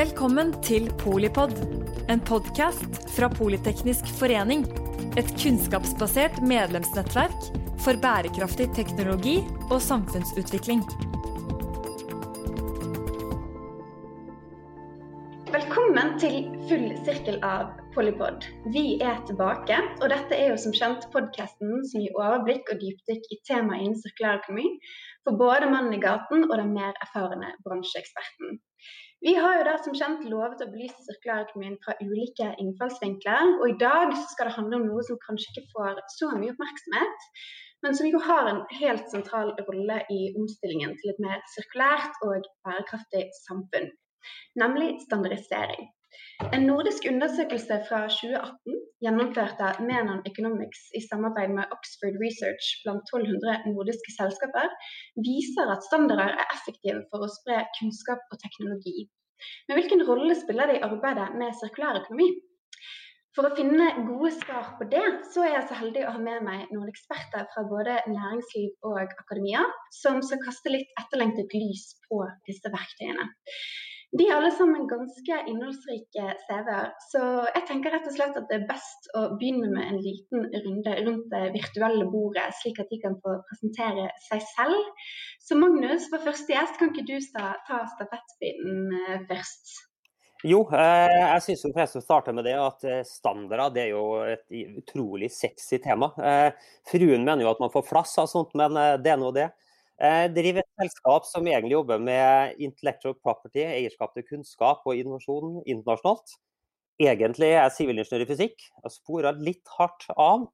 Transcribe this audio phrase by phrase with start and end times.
[0.00, 1.50] Velkommen til Polipod,
[2.08, 4.62] en podkast fra Politeknisk forening.
[5.20, 7.48] Et kunnskapsbasert medlemsnettverk
[7.84, 9.34] for bærekraftig teknologi
[9.66, 10.80] og samfunnsutvikling.
[15.50, 18.48] Velkommen til full sirkel av Polipod.
[18.72, 23.28] Vi er tilbake, og dette er jo som kjent podkasten som gir overblikk og dypdykk
[23.36, 24.72] i temaet innen sirkulærøkonomi
[25.28, 28.62] for både mannen i gaten og den mer erfarne bransjeeksperten.
[29.20, 33.50] Vi har jo da som kjent lovet å belyse sirkulærøkonomien fra ulike innfallsvinkler.
[33.60, 37.26] Og i dag skal det handle om noe som kanskje ikke får så mye oppmerksomhet,
[37.84, 42.48] men som jo har en helt sentral rolle i omstillingen til et mer sirkulært og
[42.64, 43.92] bærekraftig samfunn,
[44.62, 45.90] nemlig standardisering.
[46.56, 53.08] En nordisk undersøkelse fra 2018 gjennomført av Menon Economics i samarbeid med Oxford Research blant
[53.12, 54.72] 1200 nordiske selskaper,
[55.28, 59.08] viser at standarder er effektive for å spre kunnskap og teknologi.
[59.68, 62.30] Men hvilken rolle spiller det i arbeidet med sirkulærøkonomi?
[63.36, 66.42] For å finne gode svar på det, så er jeg så heldig å ha med
[66.42, 69.62] meg noen eksperter fra både næringsliv og akademia,
[69.94, 73.28] som skal kaste litt etterlengtet lys på disse verktøyene.
[74.18, 78.56] De er alle sammen ganske innholdsrike CV-er, så jeg tenker rett og slett at det
[78.56, 82.98] er best å begynne med en liten runde rundt det virtuelle bordet, slik at de
[83.04, 85.06] kan få presentere seg selv.
[85.38, 89.76] Så Magnus, for første gjest, kan ikke du ta stafettpinnen eh, først?
[90.42, 94.04] Jo, eh, jeg syns forresten å starte med det at eh, standarder det er jo
[94.26, 96.10] et utrolig sexy tema.
[96.90, 99.52] Fruen mener jo at man får flass av sånt, men det er nå det.
[100.00, 105.58] Jeg driver et selskap som egentlig jobber med intellectual property, eierskap til kunnskap og innovasjon
[105.66, 106.38] internasjonalt.
[107.00, 108.64] Egentlig er jeg sivilingeniør i fysikk.
[108.84, 110.46] Jeg spora litt hardt av.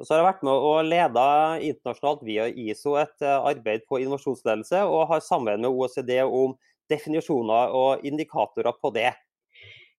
[0.00, 1.26] Og så har jeg vært med og leda
[1.62, 6.56] internasjonalt via ISO et eh, arbeid på innovasjonsledelse, og har sammen med OECD om
[6.90, 9.12] definisjoner og indikatorer på det.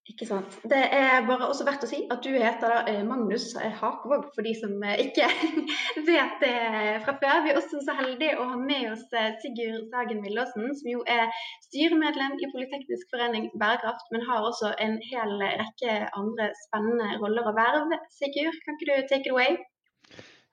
[0.05, 0.55] Ikke sant.
[0.69, 4.45] Det er bare også verdt å si at du heter da eh, Magnus Hakvåg, for
[4.45, 5.25] de som eh, ikke
[6.11, 6.51] vet det
[7.07, 7.41] fra før.
[7.41, 11.01] Vi er også så heldige å ha med oss eh, Sigurd Sagen Villåsen, som jo
[11.09, 11.25] er
[11.65, 17.57] styremedlem i Politeknisk forening Bærekraft, men har også en hel rekke andre spennende roller og
[17.57, 17.97] verv.
[18.13, 19.57] Sigurd, kan ikke du take it away?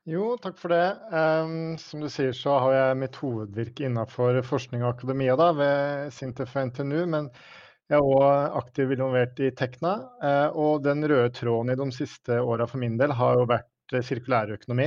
[0.09, 0.87] Jo, takk for det.
[1.13, 6.09] Um, som du sier så har jeg mitt hovedvirke innenfor forskning og akademia da, ved
[6.17, 7.03] Sintef og NTNU.
[7.13, 7.29] men
[7.93, 9.93] jeg er òg aktivt involvert i Tekna.
[10.25, 13.97] Eh, og den røde tråden i de siste åra for min del har jo vært
[13.97, 14.87] eh, sirkulærøkonomi.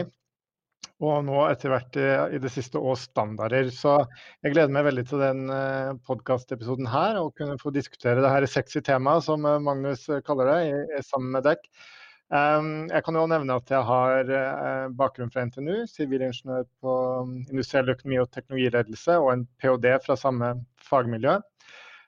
[1.06, 3.70] Og nå etter hvert eh, i det siste òg standarder.
[3.74, 4.00] Så
[4.42, 5.46] jeg gleder meg veldig til den
[6.08, 11.36] podkastepisoden her, og kunne få diskutere det her sexy temaet som Magnus kaller det, sammen
[11.38, 11.70] med dekk.
[12.34, 14.32] Jeg kan jo nevne at jeg har
[14.98, 19.92] bakgrunn fra NTNU, sivilingeniør på um, industriell økonomi og teknologiledelse, og en ph.d.
[20.08, 20.56] fra samme
[20.90, 21.38] fagmiljø.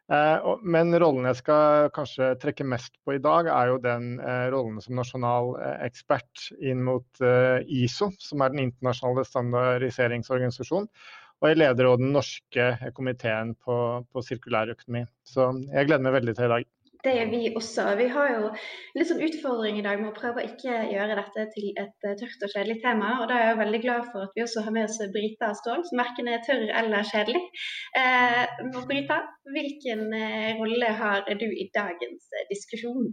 [0.07, 4.47] Eh, men rollen jeg skal kanskje trekke mest på i dag, er jo den eh,
[4.53, 7.23] rollen som nasjonal eh, ekspert inn mot
[7.67, 10.87] ISO, som er den internasjonale standardiseringsorganisasjonen.
[11.37, 12.63] Og jeg leder òg den norske
[12.97, 13.75] komiteen på,
[14.09, 15.03] på sirkulærøkonomi.
[15.27, 16.71] Så jeg gleder meg veldig til i dag.
[17.03, 17.83] Det gjør vi også.
[17.99, 18.49] Vi har jo
[18.97, 22.17] litt sånn utfordring i dag med å prøve å ikke gjøre dette til et eh,
[22.19, 23.13] tørt og kjedelig tema.
[23.21, 25.85] og Da er jeg veldig glad for at vi også har med oss Brita Stål,
[25.87, 27.43] som verken er tørr eller kjedelig.
[28.01, 28.43] Eh,
[28.89, 29.21] Brita,
[29.53, 33.11] hvilken eh, rolle har du i dagens eh, diskusjon?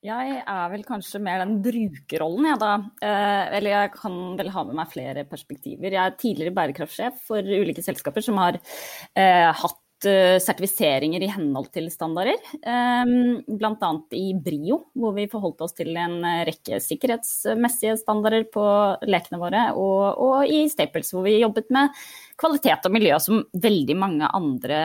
[0.00, 2.72] Jeg er vel kanskje mer den brukerrollen, jeg da.
[3.04, 5.92] Eh, eller jeg kan vel ha med meg flere perspektiver.
[5.92, 11.66] Jeg er tidligere bærekraftsjef for ulike selskaper som har eh, hatt Eh, sertifiseringer i henhold
[11.74, 12.38] til standarder.
[12.64, 13.90] Ehm, Bl.a.
[14.16, 18.64] i Brio, hvor vi forholdt oss til en rekke sikkerhetsmessige standarder på
[19.04, 19.66] lekene våre.
[19.76, 21.92] Og, og i Staples, hvor vi jobbet med
[22.40, 24.78] kvalitet og miljø, som veldig mange andre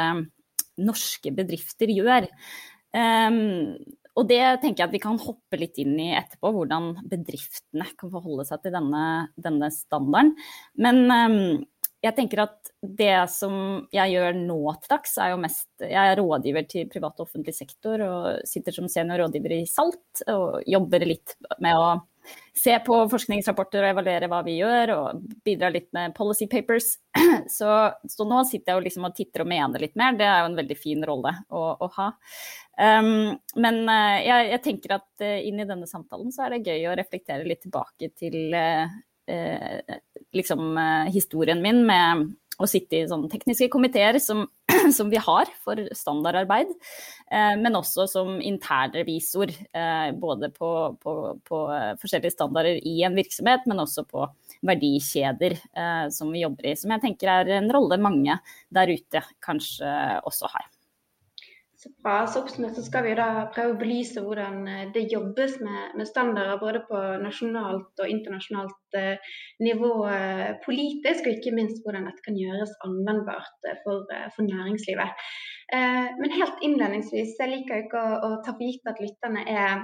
[0.84, 2.28] norske bedrifter gjør.
[2.96, 3.78] Um,
[4.16, 8.12] og det tenker jeg at vi kan hoppe litt inn i etterpå, hvordan bedriftene kan
[8.14, 9.06] forholde seg til denne,
[9.40, 10.36] denne standarden.
[10.80, 11.66] Men um,
[12.06, 16.20] jeg tenker at det som jeg gjør nå til dags, er jo mest Jeg er
[16.20, 21.08] rådgiver til privat og offentlig sektor og sitter som senior rådgiver i SALT og jobber
[21.08, 21.96] litt med å
[22.58, 26.96] se på forskningsrapporter og evaluere hva vi gjør, og bidrar litt med policy papers.
[27.52, 27.70] Så,
[28.10, 30.16] så nå sitter jeg jo liksom og titter og mener litt mer.
[30.18, 32.08] Det er jo en veldig fin rolle å, å ha.
[32.82, 36.72] Um, men uh, jeg, jeg, tenker at uh, inn i denne samtalen så er det
[36.72, 38.90] gøy å reflektere litt tilbake til uh,
[39.28, 39.80] Eh,
[40.36, 44.46] liksom, eh, historien min med å sitte i sånne tekniske komiteer som,
[44.98, 46.72] som vi har for standardarbeid,
[47.28, 49.52] eh, men også som internrevisor.
[50.20, 50.70] både på,
[51.02, 51.60] på, på,
[52.02, 54.24] forskjellige standarder i en virksomhet, men også på
[54.66, 55.58] verdikjeder
[56.16, 56.78] som vi jobber i.
[56.80, 58.40] Som jeg tenker er en rolle mange
[58.74, 59.92] der ute kanskje
[60.26, 60.75] også har.
[62.06, 62.28] Bra.
[62.28, 66.10] Så oppsummert så skal vi da prøve å belyse hvordan eh, det jobbes med, med
[66.10, 69.34] standarder både på nasjonalt og internasjonalt eh,
[69.66, 74.06] nivå eh, politisk, og ikke minst hvordan dette kan gjøres anvendbart for,
[74.36, 75.28] for næringslivet.
[75.74, 79.80] Men helt innledningsvis, jeg liker ikke å, å ta for gitt at lytterne er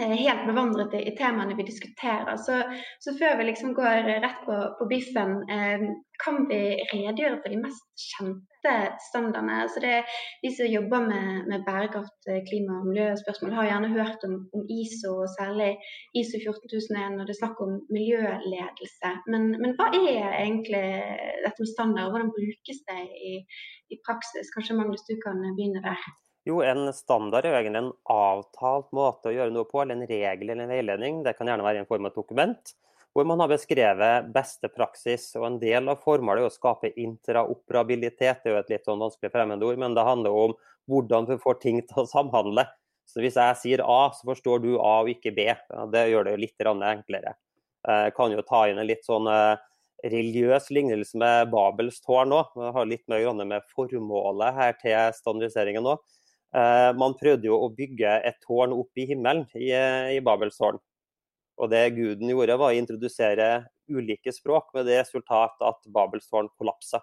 [0.00, 2.36] helt bevandret i, temaene vi diskuterer.
[2.36, 2.62] Så,
[3.04, 5.84] så, før vi liksom går rett på, på biffen, eh,
[6.22, 6.60] kan vi
[6.92, 8.72] redegjøre for de mest kjente
[9.08, 9.58] standardene?
[9.66, 9.98] Altså det,
[10.44, 14.64] de som jobber med, med bærekraft, eh, klima og miljøspørsmål, har gjerne hørt om, om,
[14.78, 15.70] ISO, og særlig
[16.16, 19.14] ISO 14001 når det er snakk om miljøledelse.
[19.28, 20.84] Men, men, hva er egentlig
[21.44, 23.00] dette med standard, og hvordan brukes det
[23.32, 23.38] i,
[23.92, 24.52] i praksis?
[24.56, 26.12] Kanskje Magnus, du kan begynne der?
[26.48, 30.08] Jo, en standard er jo egentlig en avtalt måte å gjøre noe på, eller en
[30.10, 31.20] regel eller en veiledning.
[31.22, 32.72] Det kan gjerne være en form av dokument,
[33.14, 35.28] hvor man har beskrevet beste praksis.
[35.38, 38.42] og En del av formålet er å skape intraoperabilitet.
[38.42, 40.54] Det er jo et litt sånn vanskelig fremmedord, men det handler om
[40.90, 42.64] hvordan vi får ting til å samhandle.
[43.06, 45.46] Så Hvis jeg sier A, så forstår du A og ikke B.
[45.94, 47.36] Det gjør det jo litt enklere.
[47.82, 49.58] Jeg eh, kan jo ta inn en litt sånn eh,
[50.02, 52.54] religiøs lignelse med Babels tårn òg.
[52.74, 56.02] Har litt mer med formålet her til standardiseringen òg.
[56.52, 59.70] Eh, man prøvde jo å bygge et tårn opp i himmelen i,
[60.16, 60.80] i Babels tårn.
[61.60, 63.48] Og det guden gjorde, var å introdusere
[63.92, 67.02] ulike språk, med det resultat at Babels tårn kollapsa.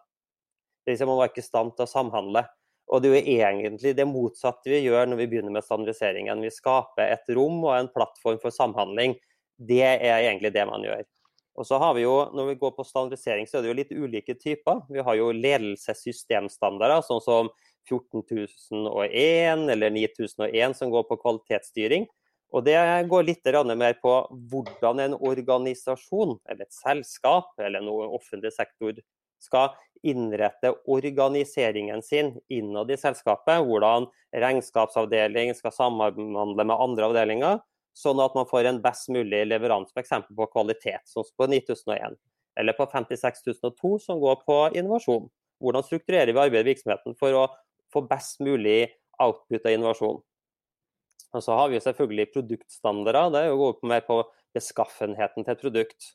[0.90, 2.48] Man var ikke i stand til å samhandle.
[2.90, 6.42] Og det er jo egentlig det motsatte vi gjør når vi begynner med standardiseringen.
[6.42, 9.14] Vi skaper et rom og en plattform for samhandling.
[9.62, 11.04] Det er egentlig det man gjør.
[11.60, 13.92] Og så har vi jo, Når vi går på standardisering, så er det jo litt
[13.92, 14.82] ulike typer.
[14.90, 17.52] Vi har jo ledelsessystemstandarder, sånn som
[17.88, 22.08] 14001 eller 9001 som går på kvalitetsstyring.
[22.52, 22.78] Og Det
[23.08, 23.46] går litt
[23.78, 24.14] mer på
[24.50, 28.98] hvordan en organisasjon, eller et selskap eller noe offentlig sektor
[29.40, 33.62] skal innrette organiseringen sin innad i selskapet.
[33.64, 37.62] Hvordan regnskapsavdeling skal samhandle med andre avdelinger,
[37.94, 40.26] sånn at man får en best mulig leveranse f.eks.
[40.36, 42.18] på kvalitet, som på 9001.
[42.60, 45.30] Eller på 56002, som går på innovasjon.
[45.60, 47.48] Hvordan strukturerer vi arbeidet i virksomheten for å
[47.94, 48.82] få best mulig
[49.20, 50.22] output av innovasjon.
[51.30, 53.34] Og så har vi selvfølgelig produktstandarder.
[53.34, 54.24] Det jo å gå mer på
[54.56, 56.14] beskaffenheten til et produkt.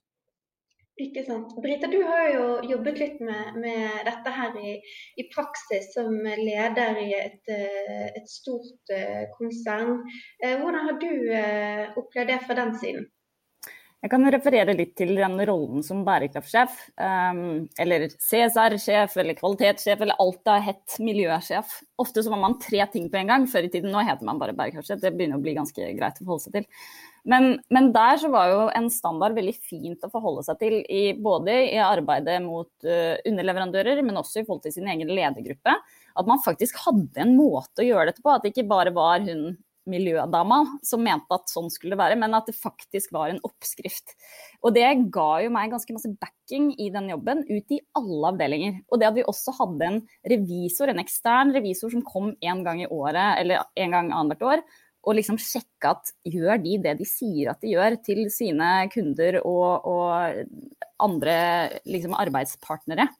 [1.03, 1.51] Ikke sant.
[1.59, 4.77] Brita, du har jo jobbet litt med, med dette her i,
[5.19, 10.05] i, praksis som leder i et, eh, et stort uh, konsern.
[10.39, 11.11] Uh, hvordan har du
[11.99, 13.09] opplevd det fra den siden?
[14.05, 20.21] Jeg kan referere litt til den rollen som bærekraftsjef, um, eller CSR-sjef eller kvalitetssjef, eller
[20.21, 21.73] alt det har hett miljøsjef.
[22.05, 23.47] Ofte så var man tre ting på en gang.
[23.49, 25.01] Før i tiden nå heter man bare bærekraftsjef.
[25.01, 26.69] Det begynner å bli ganske greit å forholde seg til.
[27.33, 31.05] Men, men, der så var jo en standard veldig fint å forholde seg til, i,
[31.17, 35.81] både i arbeidet mot uh, underleverandører, men også i forhold til sin egen ledergruppe.
[36.13, 38.37] At man faktisk hadde en måte å gjøre dette på.
[38.37, 39.55] At det ikke bare var hun
[39.91, 44.15] miljødama som mente at sånn skulle det være, men at det faktisk var en oppskrift.
[44.65, 48.81] Og det ga jo meg ganske masse backing i den jobben ut i alle avdelinger.
[48.89, 50.01] Og det at vi også hadde en
[50.35, 54.67] revisor, en ekstern revisor som kom en gang i året, eller en gang annethvert år,
[55.05, 59.41] og liksom sjekke at gjør de det de sier at de gjør til sine kunder
[59.43, 61.35] og, og andre
[61.85, 63.11] liksom, arbeidspartnere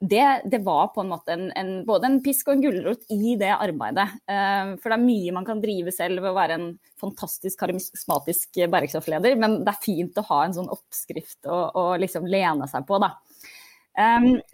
[0.00, 3.34] det, det, var på en måte en, en, både en pisk og en gulrot i
[3.40, 4.06] det arbeidet.
[4.30, 6.68] Uh, for det er mye man kan drive selv ved å være en
[7.00, 12.28] fantastisk karismatisk bærekraftsleder, men det er fint å ha en sånn oppskrift å, å liksom
[12.30, 13.16] lene seg på, da.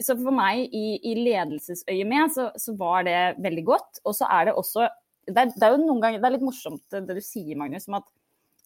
[0.00, 4.00] Så for meg i, i ledelsesøyemed så, så, var det veldig godt.
[4.08, 4.86] Og så er det også
[5.28, 7.84] det er, det er, jo noen ganger, det er litt morsomt det du sier, Magnus,
[7.88, 8.08] om at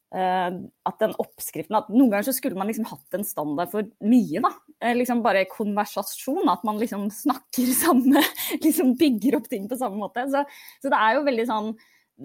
[0.08, 4.40] at den oppskriften at Noen ganger så skulle man liksom hatt en standard for mye.
[4.40, 4.52] da,
[4.84, 6.48] uh, liksom Bare konversasjon.
[6.48, 8.24] At man liksom snakker samme
[8.62, 10.24] liksom Bygger opp ting på samme måte.
[10.32, 10.44] Så,
[10.82, 11.70] så det er jo veldig sånn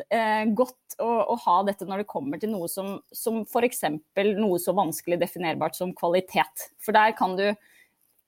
[0.09, 3.83] eh, godt å, å, ha dette når det kommer til noe som, som f.eks.
[4.31, 6.69] noe så vanskelig definerbart som kvalitet.
[6.83, 7.49] For der kan du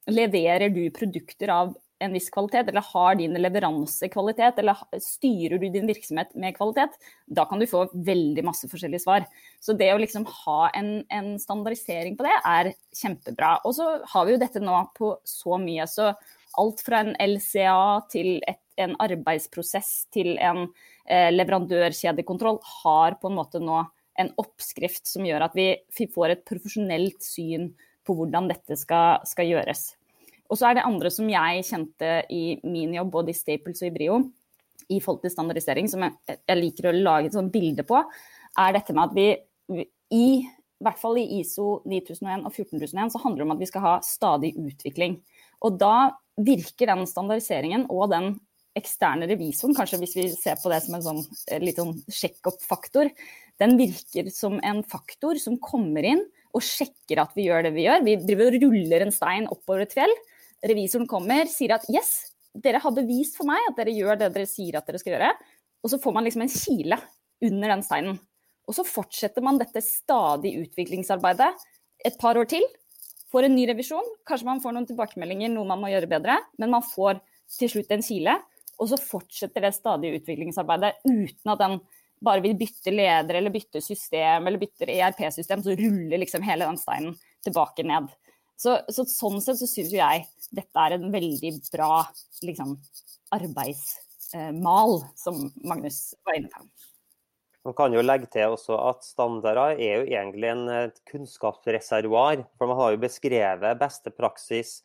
[0.05, 1.71] Leverer du produkter av
[2.05, 6.95] en viss kvalitet, eller har din leveranse kvalitet, eller styrer du din virksomhet med kvalitet,
[7.25, 9.27] da kan du få veldig masse forskjellige svar.
[9.59, 13.57] Så det å liksom ha en, en standardisering på det er kjempebra.
[13.65, 15.87] Og så har vi jo dette nå på så mye.
[15.89, 16.11] Så
[16.61, 20.65] alt fra en LCA til et, en arbeidsprosess til en
[21.07, 23.83] eh, leverandørkjedekontroll har på en måte nå
[24.19, 25.73] en oppskrift som gjør at vi,
[26.13, 27.73] får et profesjonelt syn
[28.05, 29.89] på hvordan dette skal, skal gjøres.
[30.49, 33.89] Og så er det andre som jeg kjente i min jobb, både i Staples og
[33.89, 34.19] i Brio,
[34.93, 38.01] i forhold til standardisering, som jeg, jeg liker å lage et sånt bilde på,
[38.61, 40.27] er dette med at vi, i
[40.75, 43.83] i hvert fall i ISO 9001 og 14001 så handler det om at vi skal
[43.85, 45.15] ha stadig utvikling.
[45.63, 48.33] Og da virker den standardiseringen og den
[48.75, 53.07] eksterne revisoren, kanskje hvis vi ser på det som en sånn, eh, litt sånn sjekk-opp-faktor,
[53.63, 57.87] den virker som en faktor som kommer inn og sjekker at vi gjør det vi
[57.87, 58.03] gjør.
[58.03, 60.11] Vi driver og ruller en stein oppover et fjell.
[60.65, 64.49] Revisoren kommer, sier at yes, dere har bevist for meg at dere gjør det dere
[64.49, 65.33] sier at dere skal gjøre.
[65.83, 66.99] Og så får man liksom en kile
[67.45, 68.17] under den steinen.
[68.65, 71.51] Og så fortsetter man dette stadig utviklingsarbeidet
[72.07, 72.63] et par år til.
[73.33, 76.39] Får en ny revisjon, kanskje man får noen tilbakemeldinger, noe man må gjøre bedre.
[76.61, 77.19] Men man får
[77.59, 78.39] til slutt en kile,
[78.81, 81.77] og så fortsetter det stadige utviklingsarbeidet uten at den
[82.25, 86.79] bare vil bytte leder eller bytte system eller bytter ERP-system, så ruller liksom hele den
[86.79, 88.09] steinen tilbake ned.
[88.55, 92.05] Så, så sånn sett så syns jeg dette er en veldig bra
[92.45, 92.77] liksom,
[93.35, 96.67] arbeidsmal, som Magnus var inne på.
[97.65, 102.43] Man kan jo legge til også at standarder er jo egentlig en kunnskapsreservoar.
[102.59, 104.77] For man har jo beskrevet beste praksis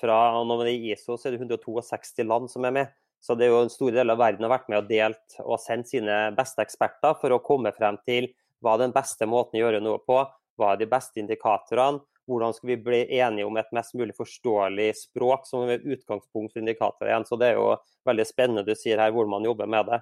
[0.00, 2.94] fra når man er i ISO, så er det 162 land som er med.
[3.22, 5.60] Så det er jo en stor del av verden har vært med og delt og
[5.62, 8.28] sendt sine beste eksperter for å komme frem til
[8.60, 10.18] hva er den beste måten å gjøre noe på,
[10.58, 14.90] hva er de beste indikatorene, hvordan skal vi bli enige om et mest mulig forståelig
[14.96, 17.24] språk som er utgangspunkt for indikatorer.
[17.28, 17.74] Så det er jo
[18.08, 20.00] veldig spennende du sier her hvor man jobber med det.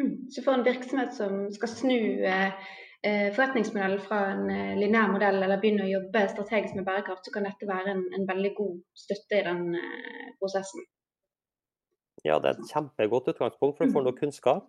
[0.00, 0.14] Mm.
[0.30, 2.54] Så for en virksomhet som skal snu eh,
[3.06, 7.34] eh forretningsmodellen fra en eh, lineær modell eller begynne å jobbe strategisk med bærekraft, så
[7.34, 10.86] kan dette være en, en veldig god støtte i den eh, prosessen.
[12.24, 14.06] Ja, det er et kjempegodt utgangspunkt for du få mm.
[14.08, 14.68] noe kunnskap.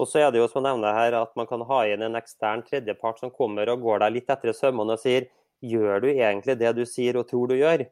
[0.00, 2.16] Og så er det jo som jeg nevner her, at man kan ha inn en
[2.16, 5.28] ekstern tredjepart som kommer og går deg litt etter i sømmene og sier
[5.62, 7.86] gjør du egentlig det du sier og tror du gjør?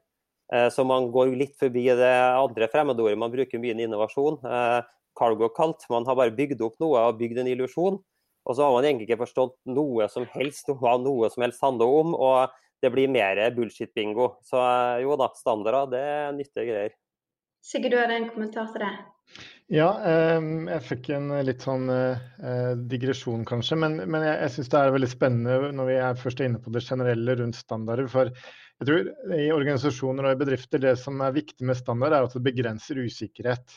[0.52, 4.40] Eh, så man går litt forbi det andre fremmedordet man bruker mye innovasjon.
[4.44, 4.80] Eh,
[5.18, 5.86] cargo cult.
[5.90, 8.00] Man har bare bygd opp noe og bygd en illusjon.
[8.48, 11.94] Og så har man egentlig ikke forstått noe som helst hva noe som helst handler
[12.00, 12.16] om.
[12.16, 14.32] Og det blir mer bullshit-bingo.
[14.46, 16.98] Så eh, jo da, standarder det er nyttige greier.
[17.60, 18.94] Sigurd, du hadde en kommentar til det?
[19.70, 23.76] Ja, jeg fikk en litt sånn eh, digresjon kanskje.
[23.78, 26.72] Men, men jeg, jeg syns det er veldig spennende når vi er først inne på
[26.74, 28.08] det generelle rundt standarder.
[28.10, 32.26] For jeg tror i organisasjoner og i bedrifter det som er viktig med standard, er
[32.26, 33.76] at det begrenser usikkerhet.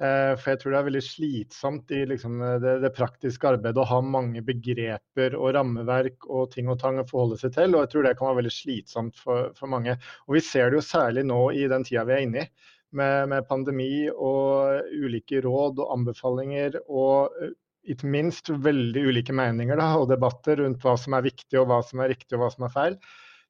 [0.00, 3.88] Eh, for jeg tror det er veldig slitsomt i liksom, det, det, praktiske arbeidet å
[3.90, 7.76] ha mange begreper og rammeverk og ting og tang å forholde seg til.
[7.76, 10.00] Og jeg tror det kan være veldig slitsomt for, for mange.
[10.24, 12.50] Og vi ser det jo særlig nå i den tida vi er inne i
[12.96, 16.80] med, med pandemi og ulike råd og anbefalinger.
[16.88, 17.56] og eh,
[17.88, 21.78] ikke minst veldig ulike meninger da, og debatter rundt hva som er viktig og hva
[21.86, 22.98] som er riktig og hva som er feil.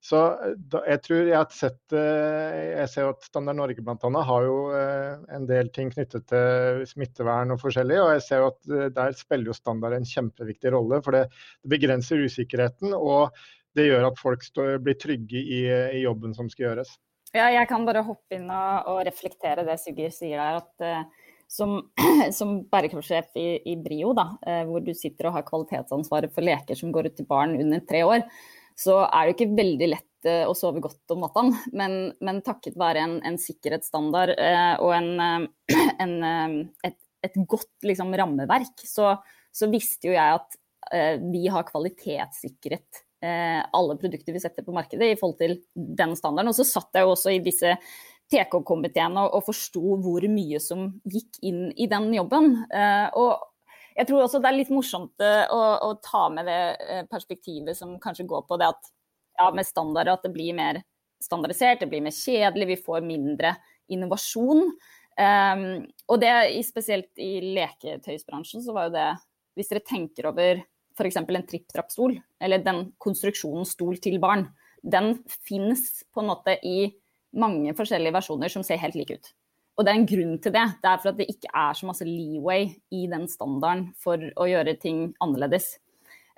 [0.04, 4.22] Så eh, da, jeg tror jeg har sett eh, Jeg ser at Standard Norge bl.a.
[4.30, 7.98] har jo en del ting knyttet til smittevern og forskjellig.
[8.04, 11.02] Og jeg ser jo at der spiller jo standard en kjempeviktig rolle.
[11.02, 11.26] For det,
[11.64, 13.34] det begrenser usikkerheten, og
[13.78, 15.62] det gjør at folk står, blir trygge i,
[15.98, 16.94] i jobben som skal gjøres.
[17.36, 20.60] Ja, jeg kan bare hoppe inn og, reflektere det Sigurd sier der.
[20.62, 21.78] at uh, som,
[22.38, 26.78] som bærekraftsjef i, i, Brio, da, uh, hvor du sitter og har kvalitetsansvaret for leker
[26.78, 28.24] som går ut til barn under tre år,
[28.78, 31.44] så er det ikke veldig lett uh, å sove godt om natta.
[31.76, 34.32] Men, men, takket være en, en sikkerhetsstandard
[34.84, 35.44] og en,
[36.04, 36.16] en,
[36.88, 39.18] et, et, godt liksom, rammeverk, så,
[39.52, 40.58] så, visste jo jeg at
[41.20, 46.52] vi har kvalitetssikret Eh, alle produkter vi setter på markedet i forhold til den standarden.
[46.52, 47.72] Og så satt jeg jo også i disse
[48.32, 52.52] TK-komiteene og, og forsto hvor mye som gikk inn i den jobben.
[52.68, 57.06] Eh, og jeg tror også det er litt morsomt eh, å, å, ta med det
[57.10, 58.92] perspektivet som kanskje går på det at
[59.40, 60.82] ja, med standarder at det blir mer
[61.22, 63.56] standardisert, det blir mer kjedelig, vi får mindre
[63.90, 64.68] innovasjon.
[65.18, 65.62] Um,
[66.06, 66.30] og det
[66.62, 69.06] spesielt i leketøysbransjen så var jo det
[69.58, 70.60] Hvis dere tenker over
[70.98, 71.18] f.eks.
[71.22, 74.48] en tripp-trapp-stol, eller den konstruksjonen stol til barn,
[74.82, 76.90] den finnes på en måte i
[77.38, 79.34] mange forskjellige versjoner som ser helt like ut.
[79.78, 80.64] Og det er en grunn til det.
[80.82, 84.48] Det er for at det ikke er så masse leeway i den standarden for å
[84.50, 85.76] gjøre ting annerledes.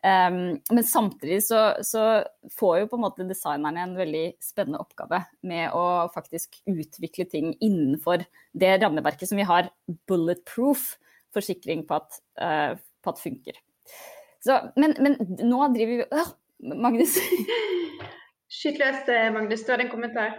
[0.01, 2.23] Um, men samtidig så, så,
[2.57, 7.51] får jo på en måte designerne en veldig spennende oppgave med å faktisk utvikle ting
[7.61, 8.25] innenfor
[8.57, 9.69] det rammeverket som vi har
[10.09, 10.95] bulletproof
[11.37, 13.61] forsikring på at, uh, på at funker.
[14.41, 16.31] Så, men, men, nå driver vi øh,
[16.81, 17.19] Magnus?
[18.61, 19.63] Skyt løs, eh, Magnus.
[19.67, 20.33] Du har en kommentar?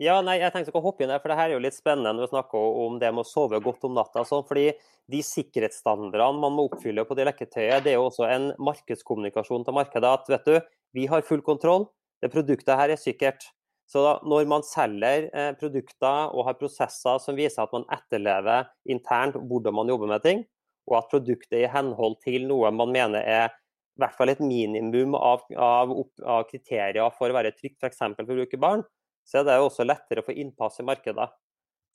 [0.00, 2.14] Ja, nei, jeg tenkte å hoppe inn der, for det her er jo litt spennende
[2.16, 4.24] når vi snakker om det med å sove godt om natta.
[4.26, 4.70] Sånn, fordi
[5.10, 9.76] de sikkerhetsstandardene man må oppfylle på det leketøyet, det er jo også en markedskommunikasjon til
[9.76, 10.14] markedet.
[10.14, 10.58] At vet du,
[10.96, 11.90] vi har full kontroll,
[12.22, 13.50] det produktet her er sikkert.
[13.88, 18.68] Så da, når man selger eh, produkter og har prosesser som viser at man etterlever
[18.88, 20.42] internt hvordan man jobber med ting,
[20.88, 24.40] og at produktet er i henhold til noe man mener er i hvert fall et
[24.42, 25.92] minimum av, av,
[26.22, 27.98] av kriterier for å være trygt, f.eks.
[27.98, 28.84] for, å bruke barn,
[29.26, 31.26] så er det også lettere å få innpass i markedet.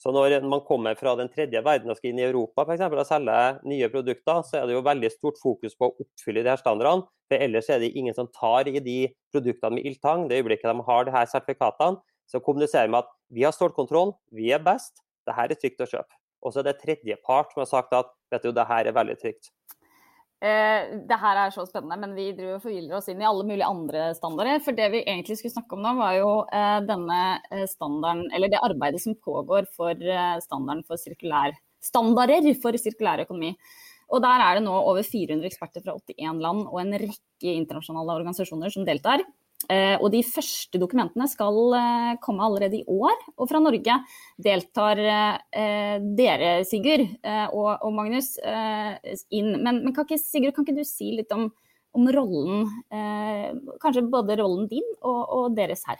[0.03, 2.99] Så når man kommer fra den tredje verden og skal inn i Europa for eksempel,
[2.99, 3.37] og selge
[3.71, 7.07] nye produkter, så er det jo veldig stort fokus på å oppfylle de her standardene.
[7.31, 8.97] For ellers er det ingen som tar i de
[9.31, 10.27] produktene med ildtang.
[10.27, 14.51] Det øyeblikket de har de her sertifikatene, så kommuniserer vi at vi har stålkontroll, vi
[14.51, 16.22] er best, det her er trygt å kjøpe.
[16.43, 18.95] Og så er det tredje part som har sagt at vet du, det her er
[18.95, 19.51] veldig trygt.
[20.43, 23.45] Eh, det her er så spennende, men vi driver og forvirrer oss inn i alle
[23.47, 24.59] mulige andre standarder.
[24.65, 27.19] For det vi egentlig skulle snakke om nå, var jo eh, denne
[27.49, 33.23] eh, standarden, eller det arbeidet som pågår for eh, standarden for sirkulær standarder for sirkulær
[33.25, 33.53] økonomi.
[34.13, 38.17] Og der er det nå over 400 eksperter fra 81 land og en rekke internasjonale
[38.19, 39.23] organisasjoner som deltar.
[39.71, 43.15] Eh, og de første dokumentene skal eh, komme allerede i år.
[43.37, 43.95] Og fra Norge
[44.43, 47.05] deltar eh, dere, Sigurd
[47.53, 48.29] og, Magnus,
[49.31, 49.61] inn.
[49.61, 51.43] Men, men kan, ikke, Sigurd, kan ikke du si litt om,
[51.93, 52.69] om rollen,
[53.81, 55.97] kanskje både rollen din og, og, deres her?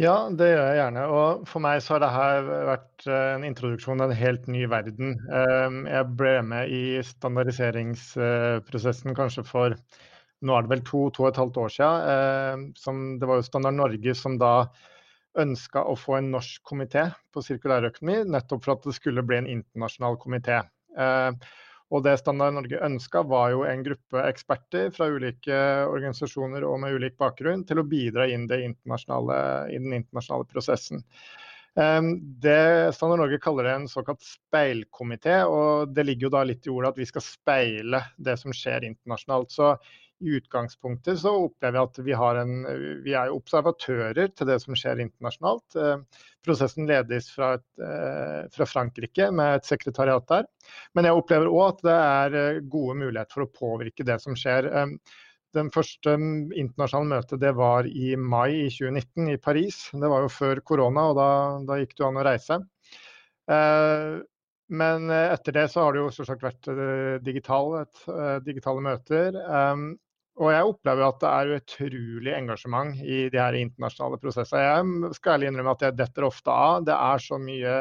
[0.00, 1.02] Ja, det gjør jeg gjerne.
[1.14, 5.08] Og for meg så har dette vært en introduksjon av en helt ny verden.
[5.86, 9.68] Jeg ble med i standardiseringsprosessen kanskje for
[10.42, 12.08] nå er det vel to, to og et halvt år siden.
[12.14, 14.54] Eh, som, det var jo Standard Norge som da
[15.40, 19.50] ønska å få en norsk komité på sirkulærøkonomi, nettopp for at det skulle bli en
[19.50, 20.60] internasjonal komité.
[20.98, 21.30] Eh,
[21.94, 25.56] og det Standard Norge ønska, var jo en gruppe eksperter fra ulike
[25.90, 31.04] organisasjoner og med ulik bakgrunn til å bidra inn i den internasjonale prosessen.
[31.76, 32.00] Eh,
[32.42, 36.72] det Standard Norge kaller det en såkalt speilkomité, og det ligger jo da litt i
[36.72, 39.54] ordet at vi skal speile det som skjer internasjonalt.
[39.54, 39.74] Så
[40.20, 42.54] i utgangspunktet så opplever jeg at vi, en,
[43.04, 45.76] vi er observatører til det som skjer internasjonalt.
[45.78, 50.48] Eh, prosessen ledes fra, et, eh, fra, Frankrike med et sekretariat der.
[50.94, 54.38] Men jeg opplever òg at det er eh, gode muligheter for å påvirke det som
[54.38, 54.70] skjer.
[55.54, 59.84] Den første internasjonale møtet det var i mai i 2019 i Paris.
[59.94, 61.28] Det var jo før korona, og da,
[61.68, 62.62] da gikk det an å reise.
[64.72, 66.68] Men etter det så har det jo selvsagt vært
[67.26, 67.84] digitale,
[68.46, 69.36] digitale møter.
[70.34, 74.64] Og jeg opplever at det er utrolig engasjement i de her internasjonale prosessene.
[74.64, 76.82] Jeg skal ærlig innrømme at jeg detter ofte av.
[76.88, 77.76] Det er så mye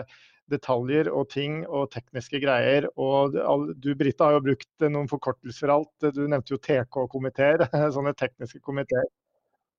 [0.52, 2.86] detaljer og ting og tekniske greier.
[3.00, 3.34] Og
[3.82, 6.10] du Britta har jo brukt noen forkortelser alt.
[6.14, 7.66] Du nevnte jo TK-komiteer,
[7.96, 9.10] sånne tekniske komiteer.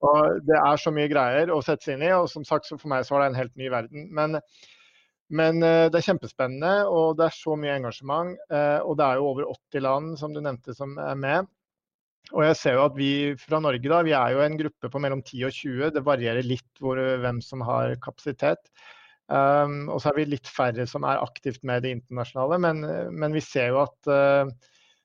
[0.04, 2.90] Og det er så mye greier å sette seg inn i, og som sagt for
[2.90, 4.10] meg så var det en helt ny verden.
[4.12, 4.40] Men,
[5.32, 8.34] men eh, det er kjempespennende, og det er så mye engasjement.
[8.52, 11.48] Eh, og det er jo over 80 land som du nevnte som er med.
[12.32, 13.10] Og jeg ser jo at vi
[13.40, 15.94] fra Norge da, vi er jo en gruppe på mellom 10 og 20.
[15.96, 18.72] Det varierer litt hvor, hvem som har kapasitet.
[19.28, 22.58] Um, og så er vi litt færre som er aktivt med det internasjonale.
[22.64, 22.82] Men,
[23.12, 24.48] men vi ser jo at uh,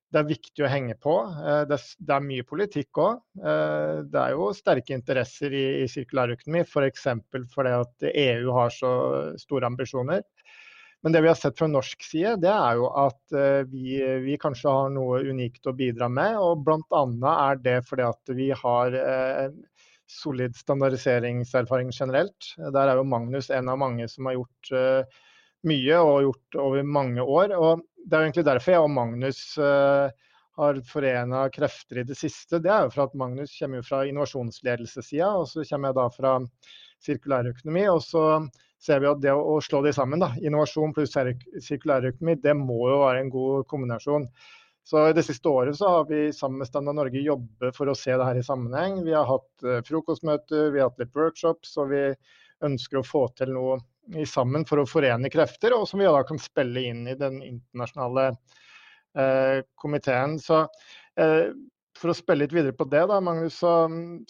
[0.10, 1.16] det er viktig å henge på.
[1.38, 3.22] Uh, det, det, er mye politikk òg.
[3.42, 7.08] Uh, det er jo sterke interesser i, i sirkulærøkonomi, f.eks.
[7.30, 8.94] For fordi at EU har så
[9.42, 10.26] store ambisjoner.
[11.02, 13.96] Men det vi har sett fra norsk side, det er jo at eh, vi,
[14.26, 16.36] vi kanskje har noe unikt å bidra med.
[16.44, 17.04] Og bl.a.
[17.32, 19.46] er det fordi at vi har eh,
[20.12, 22.52] solid standardiseringserfaring generelt.
[22.60, 25.22] Der er jo Magnus en av mange som har gjort eh,
[25.68, 27.56] mye og gjort over mange år.
[27.58, 29.42] Og det er egentlig derfor jeg og Magnus
[30.60, 32.60] har forena krefter i det siste.
[32.64, 36.08] Det er jo for at Magnus kommer jo fra innovasjonsledelsessida, og så kommer jeg da
[36.16, 36.34] fra
[37.06, 37.86] sirkulærøkonomi.
[37.92, 38.24] Og så
[38.84, 43.04] ser vi at det å slå de sammen, da, innovasjon pluss sirkulærøkonomi, det må jo
[43.04, 44.28] være en god kombinasjon.
[44.90, 48.16] Så Det siste året så har vi sammen med Standard Norge jobbet for å se
[48.18, 49.04] det her i sammenheng.
[49.06, 52.02] Vi har hatt uh, frokostmøter, vi har hatt litt workshops, og vi
[52.66, 53.78] ønsker å få til noe
[54.28, 58.30] sammen for å forene krefter, og som vi da kan spille inn i den internasjonale
[58.30, 60.38] eh, komiteen.
[60.42, 60.64] Så
[61.20, 61.50] eh,
[62.00, 63.74] for å spille litt videre på det, da, Magnus, så,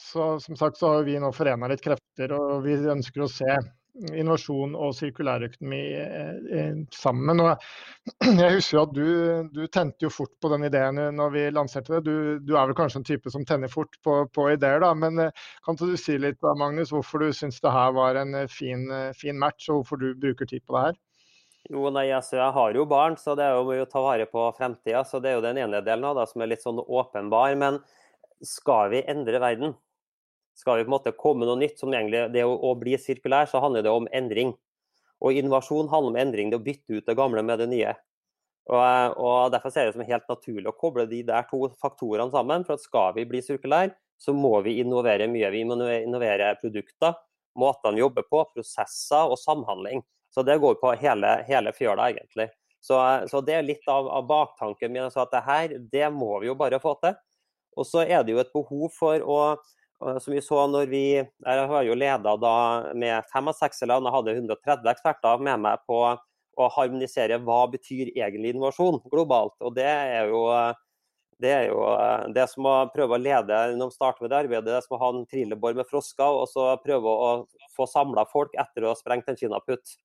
[0.02, 3.60] så som sagt så har vi nå forena litt krefter, og vi ønsker å se
[3.98, 7.42] innovasjon og sirkulærøkonomi eh, eh, sammen.
[7.44, 9.10] Og jeg husker at du,
[9.54, 12.04] du, tente jo fort på den ideen når vi lanserte det.
[12.08, 14.94] Du, du er vel kanskje en type som tenner fort på, på ideer, da.
[14.98, 18.88] Men eh, kan du si litt Magnus, hvorfor du syns det her var en fin,
[19.18, 21.00] fin, match, og hvorfor du bruker tid på det her?
[21.70, 24.48] Jo, nei, altså, Jeg har jo barn, så det er jo å ta vare på
[24.58, 25.04] fremtida.
[25.06, 27.54] Så det er jo den ene delen av det som er litt sånn åpenbar.
[27.60, 27.82] Men
[28.46, 29.76] skal vi endre verden,
[30.60, 33.48] skal vi på en måte komme noe nytt, som egentlig det å, å bli sirkulær,
[33.48, 34.52] så handler det om endring.
[35.24, 37.96] Og innovasjon handler om endring, det å bytte ut det gamle med det nye.
[38.70, 42.32] Og, og Derfor ser jeg det som helt naturlig å koble de der to faktorene
[42.34, 42.66] sammen.
[42.68, 45.52] for at Skal vi bli sirkulær, så må vi innovere mye.
[45.56, 47.16] Vi må innovere produkter,
[47.58, 50.04] måtene vi jobber på, prosesser og samhandling.
[50.30, 52.50] Så Det går på hele, hele fjøla, egentlig.
[52.80, 52.96] Så,
[53.28, 55.10] så, det er litt av, av baktanken min.
[55.12, 57.18] så at det her, det må vi jo bare få til.
[57.80, 59.40] Og så er det jo et behov for å
[60.00, 62.36] Som vi så når vi Jeg har jo leda
[62.96, 66.00] med fem av seks land jeg hadde 130 eksperter med meg på
[66.60, 69.56] å harmonisere hva betyr egentlig innovasjon globalt.
[69.64, 70.46] Og det er jo
[71.40, 71.84] det er jo
[72.36, 74.98] det som å prøve å lede når de starter med det arbeidet, det er som
[74.98, 77.30] å ha en trillebår med frosker og så prøve å
[77.78, 79.96] få samla folk etter å ha sprengt en kinaputt.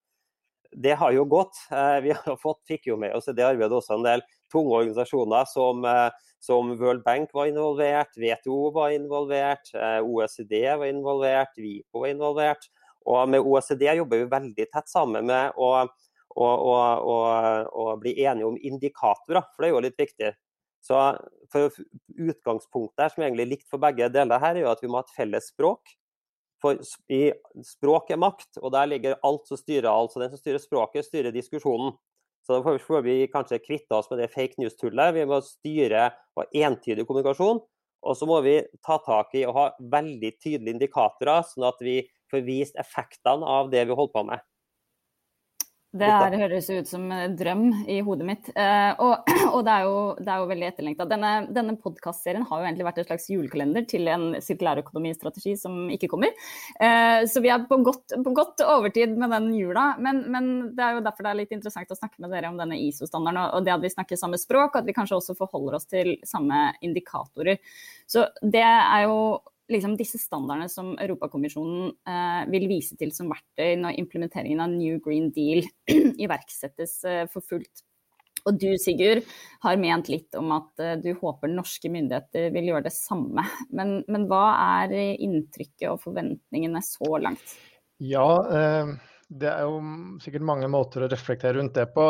[0.77, 1.57] Det har jo gått.
[1.71, 4.75] Eh, vi har fått, fikk jo med oss i det arbeidet også en del tunge
[4.75, 6.11] organisasjoner som, eh,
[6.43, 12.67] som World Bank var involvert, WTO var involvert, eh, OECD var involvert, VIPO var involvert.
[13.07, 15.71] Og med OECD jobber vi veldig tett sammen med å,
[16.35, 17.19] å, å,
[17.71, 20.33] å bli enige om indikatorer, for det er jo litt viktig.
[20.85, 21.01] Så
[21.55, 24.99] Utgangspunktet her, som er egentlig likt for begge deler, her, er jo at vi må
[24.99, 25.95] ha et felles språk.
[26.65, 26.81] For
[27.69, 30.15] språk er makt, og der ligger alt som styrer alt.
[30.15, 31.93] Så den som styrer språket, styrer diskusjonen.
[32.45, 35.15] Så da får vi kanskje kvitte oss med det fake news-tullet.
[35.17, 37.61] Vi må styre på entydig kommunikasjon.
[38.05, 42.03] Og så må vi ta tak i å ha veldig tydelige indikatorer, sånn at vi
[42.33, 44.45] får vist effektene av det vi holder på med.
[45.95, 48.49] Det her høres ut som en drøm i hodet mitt.
[48.59, 51.07] Eh, og, og det, er jo, det, er jo, veldig etterlengta.
[51.11, 56.11] Denne, denne podkastserien har jo egentlig vært et slags julekalender til en sirkulærøkonomistrategi som ikke
[56.11, 56.35] kommer.
[56.83, 59.93] Eh, så vi er på godt, på godt, overtid med den jula.
[60.03, 62.59] Men, men, det er jo derfor det er litt interessant å snakke med dere om
[62.59, 65.79] denne ISO-standarden, og det at vi snakker samme språk, og at vi kanskje også forholder
[65.79, 67.63] oss til samme indikatorer.
[68.11, 69.19] Så det er jo
[69.73, 75.01] liksom disse standardene som Europakommisjonen eh, vil vise til som verktøy når implementeringen av New
[75.05, 75.65] Green Deal
[76.25, 77.85] iverksettes eh, for fullt.
[78.45, 79.25] Og du Sigurd
[79.65, 83.47] har ment litt om at eh, du håper norske myndigheter vil gjøre det samme.
[83.73, 84.45] Men, men hva
[84.83, 87.57] er inntrykket og forventningene så langt?
[88.05, 88.95] Ja, eh,
[89.33, 89.81] det er jo
[90.23, 92.05] sikkert mange måter å reflektere rundt det på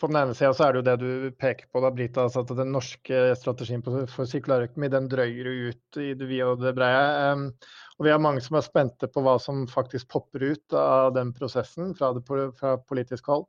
[0.00, 2.52] på den ene sida er det jo det du peker på, da, Brita, altså at
[2.58, 7.32] den norske strategien for sirkulærøkonomi den drøyer ut i det vide og det breie.
[7.96, 11.32] Og vi er mange som er spente på hva som faktisk popper ut av den
[11.36, 12.24] prosessen fra, det,
[12.58, 13.48] fra politisk hold.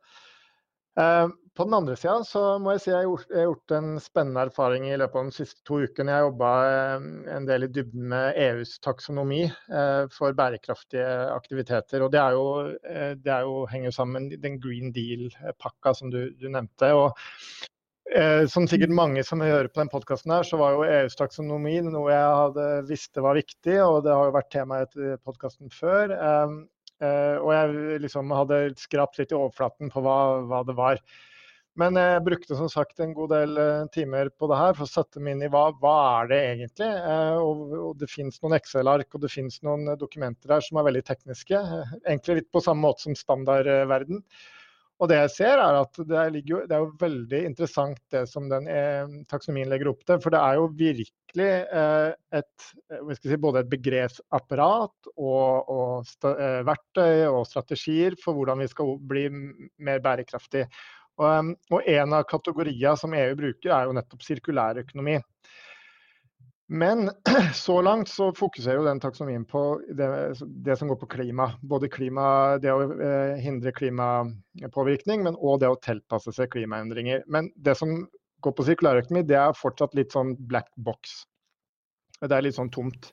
[1.58, 4.84] På den andre sida så må jeg si jeg har gjort, har en spennende erfaring
[4.86, 6.14] i løpet av de siste to ukene.
[6.14, 12.04] Jeg jobba eh, en del i dybden med EUs taksonomi eh, for bærekraftige aktiviteter.
[12.06, 12.44] og Det, er jo,
[12.86, 16.92] eh, det er jo, henger sammen den Green Deal-pakka som du, du, nevnte.
[16.94, 17.18] og
[18.54, 22.14] som sikkert mange som hører på den podkasten her, så var jo EUs taksonomi noe
[22.14, 26.14] jeg hadde visste var viktig, og det har jo vært tema i podkasten før.
[27.02, 31.02] og jeg liksom hadde skrapt litt i overflaten på hva, hva det var.
[31.78, 34.90] Men jeg brukte som sagt en god del eh, timer på det her for å
[34.90, 36.90] sette meg inn i hva, hva er det egentlig.
[36.90, 40.88] Eh, og, og, Det finnes noen Excel-ark og det finnes noen dokumenter her som er
[40.90, 41.60] veldig tekniske.
[41.62, 44.24] Eh, egentlig litt på samme måte som standardverden.
[44.98, 48.48] Og det jeg ser er at det, jo, det er jo veldig interessant det som
[48.50, 50.18] den eh, taksonomien legger opp til.
[50.24, 52.10] For det er jo virkelig eh,
[52.40, 52.70] et,
[53.22, 58.96] si, både et begrepsapparat og, og sta, eh, verktøy og strategier for hvordan vi skal
[59.12, 60.66] bli mer bærekraftig.
[61.18, 65.18] Og, og en av kategoriene som EU bruker, er jo nettopp sirkulærøkonomi.
[66.68, 67.10] Men
[67.56, 69.64] så langt så fokuserer jo den taksonomien på
[69.96, 70.10] det,
[70.66, 71.52] det, som går på klima.
[71.62, 77.24] Både klima, det å eh, hindre klimapåvirkning, men òg det å tilpasse seg klimaendringer.
[77.32, 78.02] Men det som
[78.44, 81.22] går på sirkulærøkonomi, det er fortsatt litt sånn black box.
[82.22, 83.12] Det er litt sånn tomt.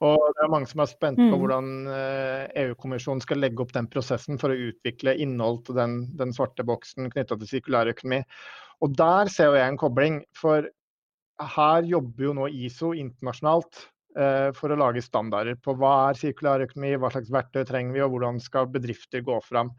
[0.00, 1.38] Og det er mange som er spent på mm.
[1.42, 6.32] hvordan eh, EU-kommisjonen skal legge opp den prosessen for å utvikle innhold til den, den
[6.32, 8.22] svarte boksen knytta til sirkulærøkonomi.
[8.80, 10.22] Og der ser jeg en kobling.
[10.36, 10.70] For
[11.56, 13.82] her jobber jo nå ISO internasjonalt
[14.16, 18.14] eh, for å lage standarder på hva er sirkulærøkonomi, hva slags verktøy trenger vi, og
[18.14, 19.74] hvordan skal bedrifter gå fram.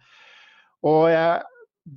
[0.86, 1.42] Og jeg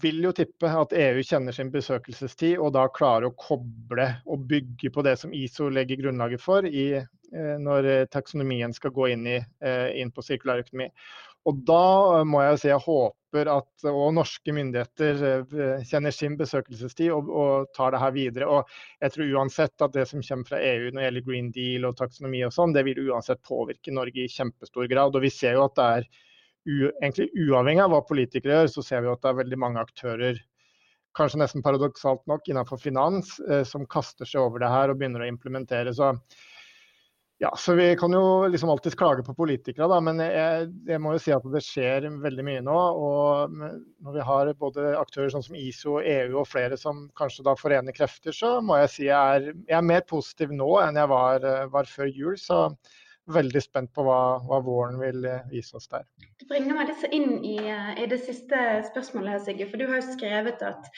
[0.01, 4.91] vil jo tippe at EU kjenner sin besøkelsestid og da klarer å koble og bygge
[4.95, 7.03] på det som ISO legger grunnlaget for i,
[7.35, 10.91] Eh, når eh, taksonomien skal gå inn, i, eh, inn på sirkulærøkonomi.
[11.51, 15.43] Og da må jeg si jeg håper at og norske myndigheter
[15.85, 18.49] kjenner sin besøkelsestid og, og, tar det her videre.
[18.49, 18.71] Og
[19.05, 21.99] jeg tror uansett at det som kommer fra EU når det gjelder Green Deal og
[21.99, 25.19] taksonomi og sånn, det vil uansett påvirke Norge i kjempestor grad.
[25.19, 26.09] Og vi ser jo at det er
[26.65, 30.41] egentlig uavhengig av hva politikere gjør, så ser vi at det er veldig mange aktører
[31.15, 33.37] kanskje nesten paradoksalt nok innenfor finans,
[33.71, 35.93] som kaster seg over det her og begynner å implementere.
[35.95, 36.11] Så
[37.39, 41.17] ja, så Vi kan jo liksom alltids klage på politikere, da, men jeg, jeg, må
[41.17, 42.77] jo si at det skjer veldig mye nå.
[42.79, 47.57] og Når vi har både aktører sånn som ISO, EU og flere som kanskje da
[47.59, 51.11] forener krefter, så må jeg si jeg er, jeg er mer positiv nå enn jeg
[51.11, 52.39] var, var, før jul.
[52.39, 52.69] så
[53.33, 56.05] Veldig spent på hva, hva våren vil vise oss der.
[56.41, 58.59] Det bringer meg litt inn i, i det siste
[58.91, 59.71] spørsmålet her, Sigurd.
[59.73, 60.91] For du har jo skrevet at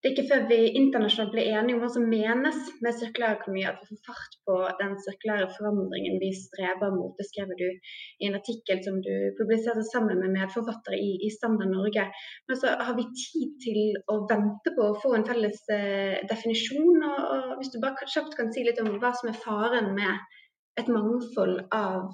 [0.00, 3.48] det er ikke før vi internasjonalt blir enige om hva som menes med sirkulær at
[3.52, 7.12] vi får fart på den sirkulære forandringen vi strever mot.
[7.18, 11.68] Det skrev du i en artikkel som du publiserte sammen med medforfattere i, i Standard
[11.74, 12.06] Norge.
[12.48, 17.04] Men så har vi tid til å vente på å få en felles eh, definisjon.
[17.10, 20.39] Og, og hvis du bare kjapt kan si litt om hva som er faren med
[20.80, 22.10] et mangfold av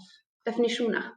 [0.46, 1.14] definisjoner.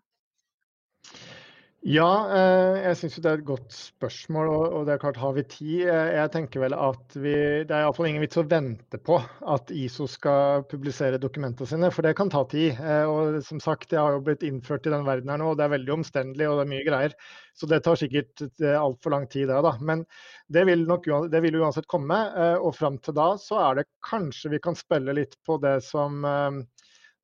[1.88, 4.50] Ja, eh, jeg syns det er et godt spørsmål.
[4.52, 5.86] Og det er klart, har vi tid?
[5.88, 7.32] Eh, jeg tenker vel at vi,
[7.64, 9.16] Det er iallfall ingen vits å vente på
[9.48, 12.76] at ISO skal publisere dokumentene sine, for det kan ta tid.
[12.84, 15.58] Eh, og som sagt, det har jo blitt innført i den verden her nå, og
[15.58, 17.16] det er veldig omstendelig og det er mye greier.
[17.56, 19.64] Så det tar sikkert altfor lang tid, det.
[19.64, 19.72] da.
[19.80, 20.04] Men
[20.52, 22.20] det vil, nok, det vil uansett komme.
[22.60, 26.24] Og fram til da så er det kanskje vi kan spille litt på det som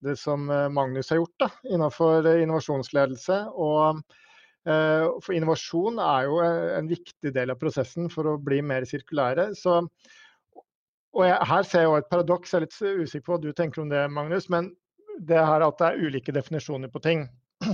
[0.06, 3.42] det som Magnus har gjort da, innenfor innovasjonsledelse.
[3.54, 4.06] og
[4.66, 9.52] Eh, for innovasjon er jo en viktig del av prosessen for å bli mer sirkulære.
[9.58, 9.78] Så,
[11.16, 13.52] og jeg, her ser jeg jo et paradoks, jeg er litt usikker på hva du
[13.54, 14.50] tenker om det, Magnus.
[14.54, 14.72] Men
[15.22, 17.28] det her at det er ulike definisjoner på ting,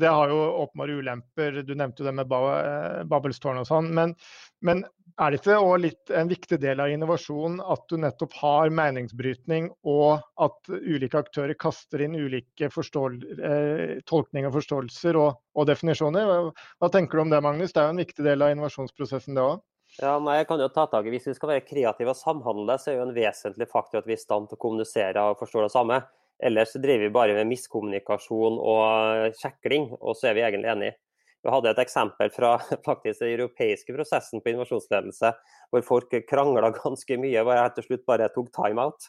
[0.00, 1.60] det har jo åpenbare ulemper.
[1.66, 3.90] Du nevnte jo det med eh, Babelstårn og sånn.
[3.96, 4.14] Men,
[4.62, 4.86] men,
[5.18, 10.20] er det ikke litt en viktig del av innovasjon at du nettopp har meningsbrytning, og
[10.40, 16.52] at ulike aktører kaster inn ulike eh, tolkninger og forståelser og, og, definisjoner?
[16.78, 17.74] Hva tenker du om det, Magnus?
[17.74, 19.60] Det er jo en viktig del av innovasjonsprosessen, det òg?
[19.98, 22.78] Ja, nei, jeg kan jo ta tak i, Hvis vi skal være kreative og samhandle,
[22.78, 25.40] så er jo en vesentlig faktor at vi er i stand til å kommunisere og
[25.40, 26.00] forstå det samme.
[26.40, 30.96] Ellers driver vi bare med miskommunikasjon og kjekling, og så er vi egentlig enige.
[31.40, 32.56] Vi hadde et eksempel fra
[32.88, 35.32] faktisk den europeiske prosessen på innovasjonsledelse,
[35.72, 39.08] hvor folk krangla ganske mye, hvor jeg til slutt bare tok timeout.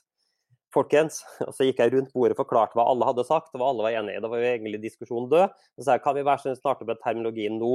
[0.72, 3.72] Folkens, og Så gikk jeg rundt bordet og forklarte hva alle hadde sagt, og hva
[3.74, 4.22] alle var enig i.
[4.24, 5.58] Det var jo egentlig diskusjonen død.
[5.76, 7.74] Så sa jeg kan vi være sånn starte med terminologien nå?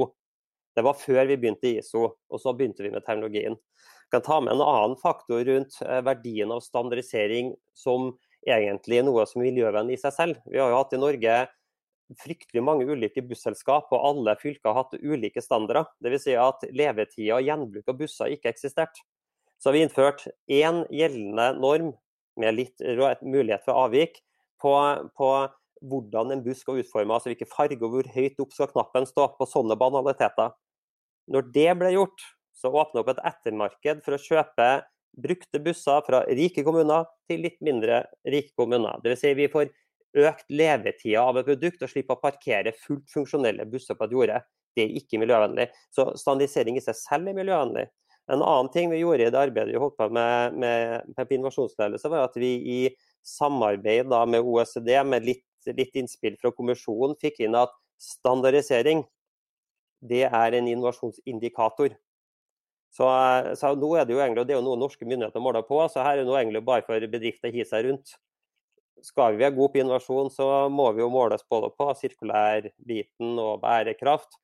[0.77, 3.55] Det var før vi begynte i ISO, og så begynte vi med terminologien.
[3.57, 8.11] Jeg kan ta med en annen faktor rundt eh, verdien av standardisering som
[8.47, 10.43] egentlig noe som er miljøvennlig i seg selv.
[10.47, 11.39] Vi har jo hatt i Norge
[12.21, 15.89] fryktelig mange ulike busselskap, og alle fylker har hatt ulike standarder.
[16.03, 16.25] Dvs.
[16.27, 19.01] Si at levetida og gjenbruk av busser ikke eksistert.
[19.57, 21.93] Så har vi innført én gjeldende norm
[22.37, 22.83] med litt
[23.25, 24.19] mulighet for avvik
[24.61, 24.73] på,
[25.17, 25.29] på
[25.81, 29.27] hvordan en buss skal utformes, altså hvilke farger og hvor høyt opp skal knappen stå
[29.37, 30.53] på sånne banaliteter.
[31.33, 32.23] Når det ble gjort,
[32.57, 34.69] så åpna opp et ettermarked for å kjøpe
[35.17, 39.01] brukte busser fra rike kommuner til litt mindre rike kommuner.
[39.03, 39.21] Dvs.
[39.23, 39.69] Si vi får
[40.25, 44.41] økt levetida av et produkt og slippe å parkere fullt funksjonelle busser på et jorde.
[44.77, 45.67] Det er ikke miljøvennlig.
[45.93, 47.87] Så standardisering i seg selv er miljøvennlig.
[48.27, 52.09] En annen ting vi gjorde i det arbeidet vi holdt på med, med, med innovasjonsledelse,
[52.11, 52.79] var at vi i
[53.27, 59.05] samarbeid med OECD, med litt, litt innspill fra kommisjonen, fikk inn at standardisering
[60.07, 61.95] det er en innovasjonsindikator.
[62.93, 63.07] Så,
[63.59, 66.03] så, nå er det jo egentlig, det er jo noe norske myndigheter måler på, så
[66.05, 68.15] her er det egentlig bare for bedrifter å hive seg rundt
[69.05, 73.61] skal vi være gode på innovasjon, så må vi jo måles både på sirkulærbiten og
[73.63, 74.39] bærekraft.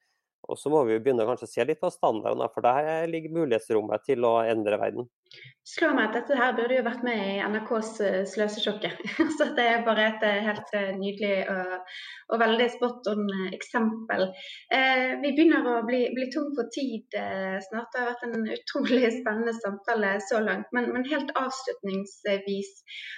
[0.51, 4.27] Og så må vi begynne å se litt på standardene, for der ligger mulighetsrommet til
[4.27, 5.07] å endre verden
[5.63, 8.99] slår meg at dette her burde jo vært med i NRKs uh, Sløsesjokket.
[9.37, 11.93] Så det er bare et uh, helt uh, nydelig og,
[12.29, 14.25] og, veldig spot on eksempel.
[15.23, 17.15] vi begynner å bli, bli tom for tid
[17.67, 17.91] snart.
[17.93, 20.67] Det har vært en utrolig spennende samtale så langt.
[20.75, 22.71] Men, men, helt avslutningsvis,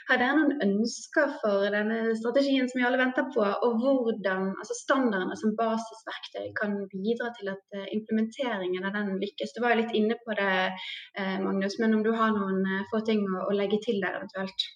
[0.10, 4.78] har dere noen ønsker for denne strategien som vi alle venter på, og hvordan altså
[4.82, 9.56] standardene som basisverktøy kan bidra til at implementeringen av den lykkes?
[9.56, 10.52] Du var jo litt inne på det,
[11.46, 11.80] Magnus.
[11.82, 14.68] men om du har noen eh, få ting å, å legge til der eventuelt?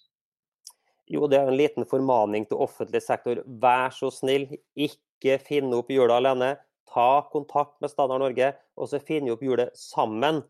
[1.10, 3.42] Jo, det er en liten formaning til offentlig sektor.
[3.62, 4.46] Vær så snill,
[4.78, 6.52] ikke finne opp hjulet alene.
[6.90, 10.44] Ta kontakt med Standard Norge, og så finne opp hjulet sammen.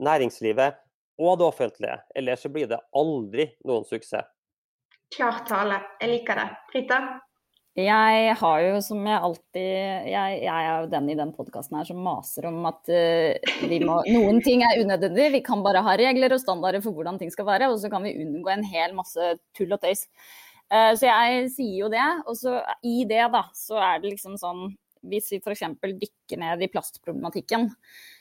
[0.00, 0.80] Næringslivet
[1.22, 1.98] og det offentlige.
[2.18, 4.28] Ellers så blir det aldri noen suksess.
[5.14, 5.78] Klar tale.
[6.00, 6.48] Jeg liker det.
[6.74, 7.00] Rita?
[7.74, 9.70] Jeg har jo som jeg alltid
[10.06, 13.96] Jeg, jeg er jo den i den podkasten her som maser om at uh, må,
[14.14, 15.32] noen ting er unødvendig.
[15.34, 18.06] Vi kan bare ha regler og standarder for hvordan ting skal være, og så kan
[18.06, 20.06] vi unngå en hel masse tull og tøys.
[20.70, 22.06] Uh, så jeg sier jo det.
[22.30, 24.68] Og så i det, da, så er det liksom sånn
[25.04, 25.66] Hvis vi f.eks.
[25.82, 27.66] dykker ned i plastproblematikken,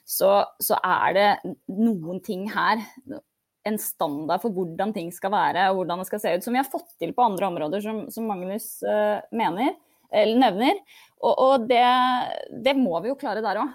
[0.03, 1.29] så, så er det
[1.69, 2.81] noen ting her
[3.67, 6.61] en standard for hvordan ting skal være og hvordan det skal se ut, som vi
[6.61, 9.75] har fått til på andre områder, som, som Magnus uh, mener,
[10.13, 10.79] nevner.
[11.23, 11.81] Og, og det,
[12.65, 13.71] det, må vi jo klare der òg.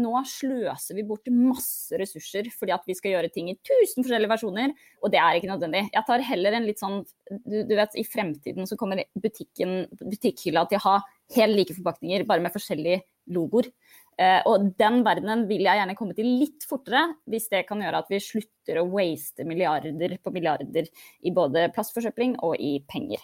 [0.00, 4.32] Nå sløser vi bort masse ressurser fordi at vi skal gjøre ting i tusen forskjellige
[4.32, 4.72] versjoner,
[5.04, 5.84] og det er ikke nødvendig.
[5.92, 10.64] Jeg tar heller en litt sånn Du, du vet, i fremtiden så kommer butikken, butikkhylla
[10.70, 10.96] til å ha
[11.36, 13.68] helt like forpakninger, bare med forskjellige logoer.
[14.20, 18.02] Eh, og den verdenen vil jeg gjerne komme til litt fortere, hvis det kan gjøre
[18.02, 20.90] at vi slutter å waste milliarder på milliarder
[21.24, 23.22] i både plastforsøpling og i penger.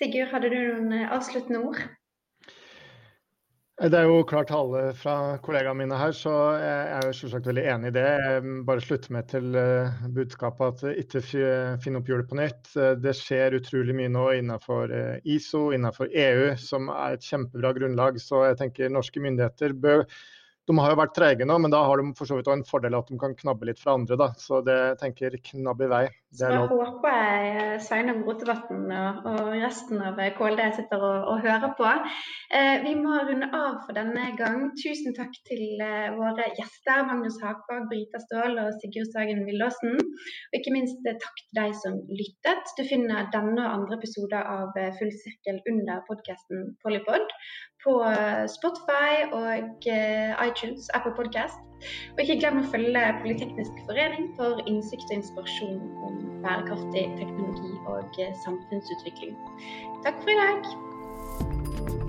[0.00, 1.82] Sigurd, hadde du noen eh, avsluttende ord?
[3.80, 7.62] Det er jo klar tale fra kollegaene mine her, så jeg er jo selvsagt veldig
[7.72, 8.02] enig i det.
[8.04, 11.22] Jeg bare slutter meg til eh, budskapet at ikke
[11.80, 12.74] finn opp hjulet på nytt.
[13.00, 18.20] Det skjer utrolig mye nå innenfor eh, ISO, innenfor EU, som er et kjempebra grunnlag.
[18.20, 20.04] Så jeg tenker norske myndigheter bør
[20.70, 22.96] de har jo vært trege nå, men da har de for så vidt en fordel
[22.98, 24.16] at de kan knabbe litt fra andre.
[24.20, 26.04] da, Så det tenker knabb i vei.
[26.30, 31.24] Det så jeg håper jeg eh, Sveinung Rotevatn og, og, resten av KLD sitter og,
[31.32, 31.88] og hører på.
[32.54, 34.68] Eh, vi må runde av for denne gang.
[34.78, 39.98] Tusen takk til eh, våre gjester Magnus Hakbag, Brita Ståhl og Sigurd Sagen Villåsen.
[39.98, 42.76] Og ikke minst eh, takk til deg som lyttet.
[42.78, 47.26] Du finner denne og andre episoder av Full sirkel under podkasten Polypod
[47.84, 47.96] på
[48.50, 49.48] Spotify og
[50.46, 51.60] iTunes, Apple Podcast.
[52.12, 58.20] Og ikke glem å følge Politeknisk forening for innsikt og inspirasjon om bærekraftig teknologi og
[58.44, 59.36] samfunnsutvikling.
[60.04, 60.70] Takk for i dag.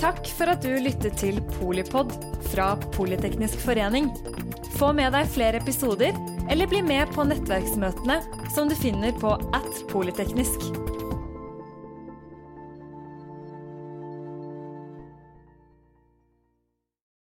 [0.02, 2.14] Takk for at du lyttet til Polipod
[2.52, 4.10] fra Politeknisk forening.
[4.80, 6.18] Få med deg flere episoder,
[6.50, 8.18] eller bli med på nettverksmøtene
[8.56, 10.72] som du finner på at polyteknisk.